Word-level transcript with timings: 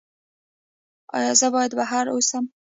ایا 1.17 1.33
زه 1.39 1.47
باید 1.53 1.71
بهر 1.79 2.05
اوسم؟ 2.13 2.43